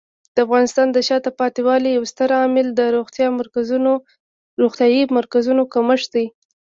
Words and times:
د 0.35 0.37
افغانستان 0.45 0.87
د 0.91 0.97
شاته 1.07 1.31
پاتې 1.39 1.61
والي 1.67 1.89
یو 1.91 2.03
ستر 2.11 2.29
عامل 2.39 2.67
د 2.73 2.81
روغتیايي 4.57 5.03
مرکزونو 5.19 5.63
کمښت 5.73 6.09
دی. 6.15 6.25